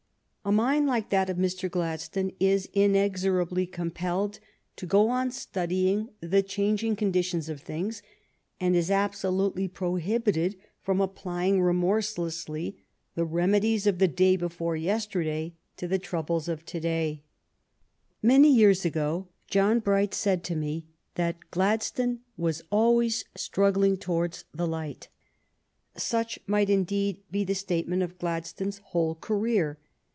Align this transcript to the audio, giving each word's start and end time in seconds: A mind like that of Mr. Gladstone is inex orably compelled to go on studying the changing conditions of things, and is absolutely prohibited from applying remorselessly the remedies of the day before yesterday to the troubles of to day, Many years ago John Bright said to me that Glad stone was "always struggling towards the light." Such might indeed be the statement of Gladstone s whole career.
A 0.43 0.51
mind 0.51 0.87
like 0.87 1.11
that 1.11 1.29
of 1.29 1.37
Mr. 1.37 1.69
Gladstone 1.69 2.31
is 2.39 2.65
inex 2.75 3.19
orably 3.25 3.71
compelled 3.71 4.39
to 4.75 4.87
go 4.87 5.07
on 5.09 5.29
studying 5.29 6.09
the 6.19 6.41
changing 6.41 6.95
conditions 6.95 7.47
of 7.47 7.61
things, 7.61 8.01
and 8.59 8.75
is 8.75 8.89
absolutely 8.89 9.67
prohibited 9.67 10.57
from 10.81 10.99
applying 10.99 11.61
remorselessly 11.61 12.75
the 13.13 13.23
remedies 13.23 13.85
of 13.85 13.99
the 13.99 14.07
day 14.07 14.35
before 14.35 14.75
yesterday 14.75 15.53
to 15.77 15.87
the 15.87 15.99
troubles 15.99 16.49
of 16.49 16.65
to 16.65 16.79
day, 16.79 17.21
Many 18.23 18.51
years 18.51 18.83
ago 18.83 19.27
John 19.45 19.79
Bright 19.79 20.15
said 20.15 20.43
to 20.45 20.55
me 20.55 20.87
that 21.13 21.51
Glad 21.51 21.83
stone 21.83 22.21
was 22.35 22.63
"always 22.71 23.25
struggling 23.35 23.95
towards 23.95 24.45
the 24.55 24.67
light." 24.67 25.07
Such 25.97 26.39
might 26.47 26.71
indeed 26.71 27.21
be 27.29 27.43
the 27.43 27.53
statement 27.55 28.01
of 28.01 28.17
Gladstone 28.17 28.69
s 28.69 28.79
whole 28.79 29.13
career. 29.13 29.77